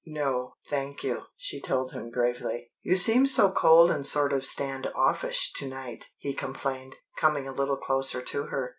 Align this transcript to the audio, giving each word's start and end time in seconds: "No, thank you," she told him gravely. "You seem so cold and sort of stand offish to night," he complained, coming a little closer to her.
"No, 0.03 0.55
thank 0.67 1.03
you," 1.03 1.25
she 1.37 1.61
told 1.61 1.91
him 1.91 2.09
gravely. 2.09 2.71
"You 2.81 2.95
seem 2.95 3.27
so 3.27 3.51
cold 3.51 3.91
and 3.91 4.03
sort 4.03 4.33
of 4.33 4.43
stand 4.43 4.87
offish 4.95 5.53
to 5.57 5.67
night," 5.67 6.07
he 6.17 6.33
complained, 6.33 6.95
coming 7.19 7.47
a 7.47 7.51
little 7.53 7.77
closer 7.77 8.19
to 8.19 8.45
her. 8.45 8.69